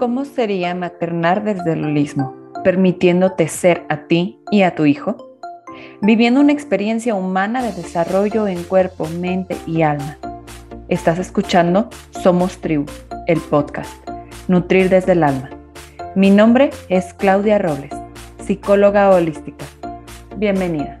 ¿Cómo 0.00 0.24
sería 0.24 0.74
maternar 0.74 1.44
desde 1.44 1.74
el 1.74 1.84
holismo, 1.84 2.34
permitiéndote 2.64 3.46
ser 3.46 3.86
a 3.88 4.08
ti 4.08 4.40
y 4.50 4.62
a 4.62 4.74
tu 4.74 4.86
hijo? 4.86 5.38
Viviendo 6.02 6.40
una 6.40 6.52
experiencia 6.52 7.14
humana 7.14 7.62
de 7.62 7.72
desarrollo 7.72 8.48
en 8.48 8.64
cuerpo, 8.64 9.06
mente 9.06 9.56
y 9.68 9.82
alma. 9.82 10.18
Estás 10.88 11.20
escuchando 11.20 11.90
Somos 12.10 12.60
Tribu, 12.60 12.86
el 13.28 13.40
podcast, 13.40 13.92
Nutrir 14.48 14.90
desde 14.90 15.12
el 15.12 15.22
alma. 15.22 15.50
Mi 16.16 16.30
nombre 16.30 16.70
es 16.88 17.14
Claudia 17.14 17.58
Robles, 17.58 17.94
psicóloga 18.44 19.10
holística. 19.10 19.64
Bienvenida. 20.36 21.00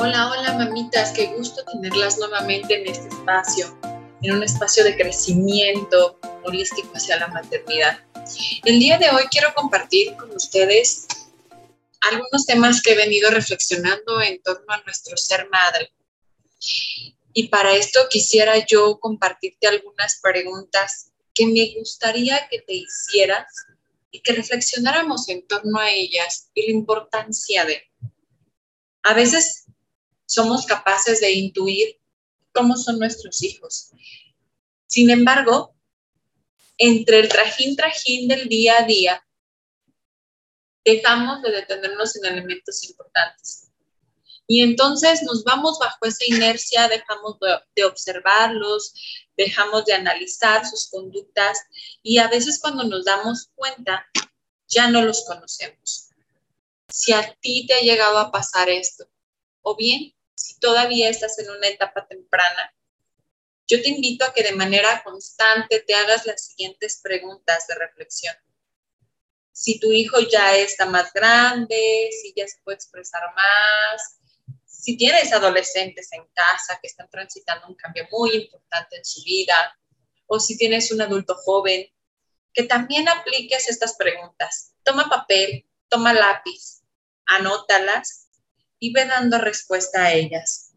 Hola, 0.00 0.28
hola 0.28 0.58
mamitas, 0.58 1.12
qué 1.12 1.32
gusto 1.36 1.62
tenerlas 1.72 2.18
nuevamente 2.18 2.80
en 2.82 2.90
este 2.90 3.08
espacio 3.08 3.93
en 4.24 4.32
un 4.32 4.42
espacio 4.42 4.82
de 4.84 4.96
crecimiento 4.96 6.18
holístico 6.44 6.90
hacia 6.94 7.18
la 7.18 7.28
maternidad. 7.28 8.00
El 8.64 8.78
día 8.78 8.96
de 8.96 9.10
hoy 9.10 9.24
quiero 9.30 9.52
compartir 9.54 10.16
con 10.16 10.34
ustedes 10.34 11.06
algunos 12.00 12.46
temas 12.46 12.80
que 12.80 12.92
he 12.92 12.96
venido 12.96 13.30
reflexionando 13.30 14.22
en 14.22 14.42
torno 14.42 14.72
a 14.72 14.80
nuestro 14.82 15.16
ser 15.18 15.48
madre. 15.50 15.92
Y 17.34 17.48
para 17.48 17.74
esto 17.74 18.00
quisiera 18.08 18.64
yo 18.66 18.98
compartirte 18.98 19.66
algunas 19.66 20.18
preguntas 20.22 21.10
que 21.34 21.46
me 21.46 21.74
gustaría 21.78 22.48
que 22.48 22.62
te 22.62 22.74
hicieras 22.74 23.46
y 24.10 24.20
que 24.20 24.32
reflexionáramos 24.32 25.28
en 25.28 25.46
torno 25.46 25.78
a 25.78 25.90
ellas 25.90 26.48
y 26.54 26.70
la 26.70 26.72
importancia 26.72 27.66
de. 27.66 27.82
A 29.02 29.12
veces 29.12 29.66
somos 30.24 30.64
capaces 30.64 31.20
de 31.20 31.32
intuir 31.32 31.98
cómo 32.54 32.76
son 32.76 32.98
nuestros 32.98 33.42
hijos. 33.42 33.90
Sin 34.94 35.10
embargo, 35.10 35.74
entre 36.78 37.18
el 37.18 37.28
trajín 37.28 37.74
trajín 37.74 38.28
del 38.28 38.48
día 38.48 38.78
a 38.78 38.84
día, 38.84 39.26
dejamos 40.84 41.42
de 41.42 41.50
detenernos 41.50 42.14
en 42.14 42.26
elementos 42.26 42.84
importantes. 42.84 43.72
Y 44.46 44.62
entonces 44.62 45.24
nos 45.24 45.42
vamos 45.42 45.80
bajo 45.80 45.98
esa 46.02 46.24
inercia, 46.28 46.86
dejamos 46.86 47.38
de, 47.74 47.84
observarlos, 47.84 48.94
dejamos 49.36 49.84
de 49.84 49.94
analizar 49.94 50.64
sus 50.64 50.88
conductas 50.88 51.58
y 52.00 52.18
a 52.18 52.28
veces 52.28 52.60
cuando 52.60 52.84
nos 52.84 53.04
damos 53.04 53.50
cuenta, 53.56 54.06
ya 54.68 54.86
no 54.86 55.02
los 55.02 55.24
conocemos. 55.24 56.10
Si 56.88 57.12
a 57.12 57.34
ti 57.40 57.66
te 57.66 57.74
ha 57.74 57.80
llegado 57.80 58.18
a 58.18 58.30
pasar 58.30 58.68
esto, 58.70 59.06
o 59.62 59.74
bien 59.74 60.14
si 60.36 60.60
todavía 60.60 61.08
estás 61.08 61.36
en 61.40 61.50
una 61.50 61.66
etapa 61.66 62.06
temprana, 62.06 62.72
yo 63.66 63.80
te 63.82 63.88
invito 63.88 64.24
a 64.24 64.32
que 64.32 64.42
de 64.42 64.52
manera 64.52 65.02
constante 65.02 65.80
te 65.80 65.94
hagas 65.94 66.26
las 66.26 66.46
siguientes 66.46 67.00
preguntas 67.02 67.66
de 67.66 67.74
reflexión. 67.76 68.34
Si 69.52 69.78
tu 69.78 69.92
hijo 69.92 70.18
ya 70.20 70.56
está 70.56 70.86
más 70.86 71.12
grande, 71.12 72.10
si 72.20 72.32
ya 72.36 72.46
se 72.46 72.58
puede 72.62 72.76
expresar 72.76 73.22
más, 73.34 74.18
si 74.66 74.96
tienes 74.98 75.32
adolescentes 75.32 76.12
en 76.12 76.26
casa 76.34 76.78
que 76.82 76.88
están 76.88 77.08
transitando 77.08 77.68
un 77.68 77.74
cambio 77.74 78.06
muy 78.10 78.34
importante 78.34 78.96
en 78.96 79.04
su 79.04 79.22
vida, 79.22 79.78
o 80.26 80.38
si 80.38 80.58
tienes 80.58 80.90
un 80.90 81.00
adulto 81.00 81.34
joven, 81.36 81.86
que 82.52 82.64
también 82.64 83.08
apliques 83.08 83.68
estas 83.68 83.94
preguntas. 83.96 84.74
Toma 84.82 85.08
papel, 85.08 85.66
toma 85.88 86.12
lápiz, 86.12 86.82
anótalas 87.24 88.28
y 88.78 88.92
ve 88.92 89.06
dando 89.06 89.38
respuesta 89.38 90.04
a 90.04 90.12
ellas. 90.12 90.73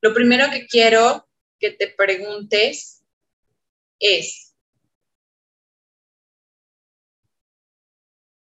Lo 0.00 0.14
primero 0.14 0.50
que 0.50 0.66
quiero 0.66 1.28
que 1.58 1.70
te 1.72 1.88
preguntes 1.88 3.02
es, 3.98 4.54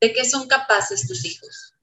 ¿de 0.01 0.13
qué 0.13 0.25
son 0.25 0.49
capaces 0.49 1.07
tus 1.07 1.25
hijos? 1.25 1.75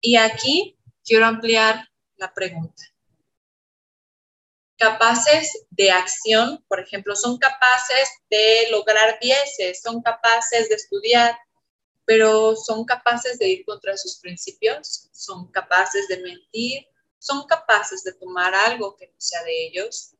Y 0.00 0.16
aquí 0.16 0.78
quiero 1.04 1.26
ampliar 1.26 1.88
la 2.16 2.32
pregunta. 2.32 2.84
Capaces 4.76 5.66
de 5.70 5.90
acción, 5.90 6.64
por 6.68 6.78
ejemplo, 6.78 7.16
son 7.16 7.36
capaces 7.38 8.10
de 8.30 8.68
lograr 8.70 9.18
dieces, 9.20 9.82
son 9.82 10.00
capaces 10.02 10.68
de 10.68 10.76
estudiar, 10.76 11.36
pero 12.04 12.54
son 12.54 12.84
capaces 12.84 13.40
de 13.40 13.48
ir 13.48 13.64
contra 13.64 13.96
sus 13.96 14.20
principios, 14.20 15.08
son 15.12 15.50
capaces 15.50 16.06
de 16.06 16.18
mentir, 16.22 16.86
son 17.18 17.46
capaces 17.46 18.02
de 18.04 18.12
tomar 18.14 18.54
algo 18.54 18.96
que 18.96 19.06
no 19.06 19.14
sea 19.18 19.42
de 19.44 19.66
ellos. 19.66 20.14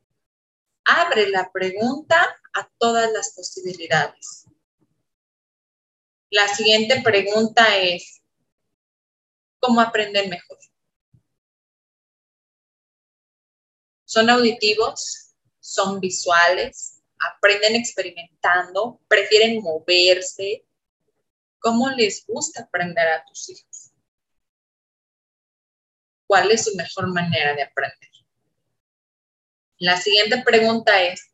Abre 0.85 1.29
la 1.29 1.51
pregunta 1.51 2.39
a 2.53 2.69
todas 2.77 3.11
las 3.11 3.33
posibilidades. 3.33 4.45
La 6.31 6.47
siguiente 6.47 7.01
pregunta 7.01 7.77
es, 7.77 8.21
¿cómo 9.59 9.81
aprenden 9.81 10.29
mejor? 10.29 10.57
¿Son 14.05 14.29
auditivos? 14.29 15.35
¿Son 15.59 15.99
visuales? 15.99 17.01
¿Aprenden 17.19 17.75
experimentando? 17.75 18.99
¿Prefieren 19.07 19.61
moverse? 19.61 20.65
¿Cómo 21.59 21.89
les 21.89 22.25
gusta 22.25 22.63
aprender 22.63 23.07
a 23.07 23.23
tus 23.25 23.49
hijos? 23.49 23.88
¿Cuál 26.29 26.51
es 26.51 26.65
su 26.65 26.75
mejor 26.75 27.07
manera 27.07 27.55
de 27.55 27.63
aprender? 27.63 28.11
La 29.79 29.99
siguiente 29.99 30.43
pregunta 30.45 31.01
es, 31.01 31.33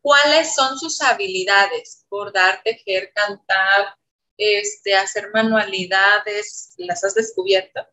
¿cuáles 0.00 0.54
son 0.54 0.78
sus 0.78 1.02
habilidades? 1.02 2.06
Bordar, 2.08 2.62
tejer, 2.64 3.12
cantar, 3.12 3.98
este, 4.38 4.94
hacer 4.94 5.28
manualidades, 5.34 6.72
¿las 6.78 7.04
has 7.04 7.14
descubierto? 7.14 7.86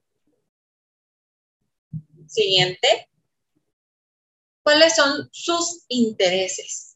Siguiente. 2.28 3.09
¿Cuáles 4.63 4.96
son 4.96 5.28
sus 5.34 5.84
intereses? 5.90 6.88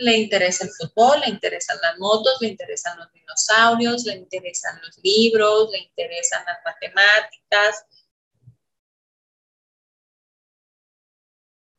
le 0.00 0.16
interesa 0.16 0.64
el 0.64 0.70
fútbol, 0.70 1.20
le 1.20 1.30
interesan 1.30 1.76
las 1.82 1.98
motos, 1.98 2.36
le 2.40 2.48
interesan 2.48 2.98
los 2.98 3.12
dinosaurios, 3.12 4.04
le 4.04 4.14
interesan 4.14 4.80
los 4.80 4.96
libros, 5.02 5.70
le 5.72 5.78
interesan 5.78 6.44
las 6.46 6.58
matemáticas. 6.64 7.84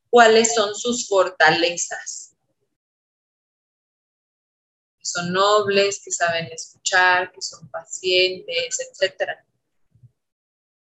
¿Cuáles 0.09 0.55
son 0.55 0.73
sus 0.75 1.07
fortalezas? 1.07 2.35
Que 4.97 5.05
son 5.05 5.31
nobles, 5.31 6.01
que 6.03 6.11
saben 6.11 6.47
escuchar, 6.47 7.31
que 7.31 7.41
son 7.41 7.69
pacientes, 7.69 8.79
etc. 8.79 9.39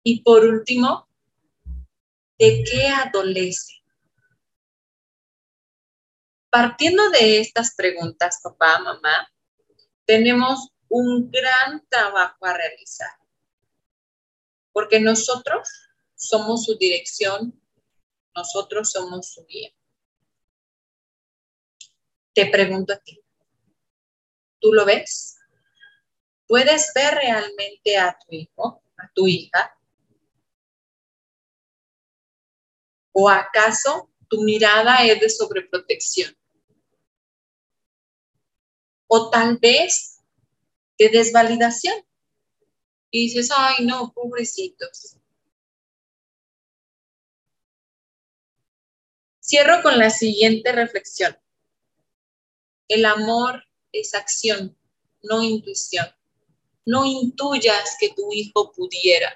Y 0.03 0.21
por 0.21 0.45
último, 0.45 1.07
¿de 2.37 2.63
qué 2.69 2.87
adolece? 2.89 3.73
Partiendo 6.49 7.09
de 7.09 7.39
estas 7.39 7.73
preguntas, 7.75 8.39
papá, 8.43 8.79
mamá, 8.79 9.29
tenemos 10.05 10.69
un 10.89 11.29
gran 11.31 11.85
trabajo 11.89 12.45
a 12.45 12.53
realizar, 12.53 13.11
porque 14.71 14.99
nosotros 14.99 15.67
somos 16.15 16.65
su 16.65 16.77
dirección, 16.77 17.59
nosotros 18.35 18.91
somos 18.91 19.33
su 19.33 19.45
guía. 19.45 19.69
Te 22.33 22.47
pregunto 22.47 22.93
a 22.93 22.97
ti, 22.97 23.19
¿tú 24.59 24.73
lo 24.73 24.85
ves? 24.85 25.37
¿Puedes 26.47 26.91
ver 26.93 27.15
realmente 27.15 27.97
a 27.97 28.17
tu 28.19 28.35
hijo, 28.35 28.83
a 28.97 29.09
tu 29.13 29.27
hija? 29.27 29.77
¿O 33.13 33.29
acaso 33.29 34.11
tu 34.27 34.41
mirada 34.41 35.05
es 35.05 35.19
de 35.19 35.29
sobreprotección? 35.29 36.35
o 39.07 39.29
tal 39.29 39.57
vez 39.57 40.21
de 40.97 41.09
desvalidación. 41.09 41.95
Y 43.11 43.27
dices, 43.27 43.49
ay, 43.55 43.85
no, 43.85 44.11
pobrecitos. 44.13 45.17
Cierro 49.47 49.83
con 49.83 49.99
la 49.99 50.09
siguiente 50.09 50.71
reflexión. 50.71 51.37
El 52.87 53.05
amor 53.05 53.63
es 53.91 54.15
acción, 54.15 54.75
no 55.21 55.43
intuición. 55.43 56.07
No 56.83 57.05
intuyas 57.05 57.95
que 57.99 58.09
tu 58.09 58.33
hijo 58.33 58.71
pudiera. 58.71 59.31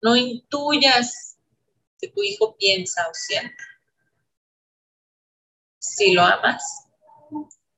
No 0.00 0.14
intuyas 0.14 1.36
que 2.00 2.08
tu 2.10 2.22
hijo 2.22 2.54
piensa 2.56 3.08
o 3.08 3.14
siente. 3.14 3.56
Si 5.80 6.12
lo 6.12 6.22
amas, 6.22 6.86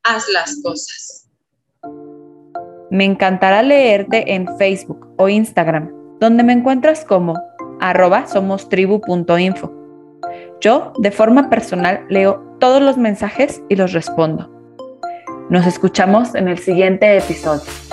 haz 0.02 0.28
las 0.28 0.60
cosas. 0.62 1.30
Me 2.90 3.06
encantará 3.06 3.62
leerte 3.62 4.34
en 4.34 4.46
Facebook 4.58 5.14
o 5.16 5.30
Instagram, 5.30 6.18
donde 6.20 6.42
me 6.42 6.52
encuentras 6.52 7.02
como 7.02 7.34
arroba 7.80 8.26
somostribu.info. 8.26 9.75
Yo, 10.60 10.92
de 10.98 11.10
forma 11.10 11.50
personal, 11.50 12.04
leo 12.08 12.56
todos 12.58 12.80
los 12.80 12.96
mensajes 12.96 13.62
y 13.68 13.76
los 13.76 13.92
respondo. 13.92 14.50
Nos 15.50 15.66
escuchamos 15.66 16.34
en 16.34 16.48
el 16.48 16.58
siguiente 16.58 17.18
episodio. 17.18 17.85